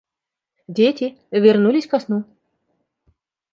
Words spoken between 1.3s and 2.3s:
вернулись ко сну.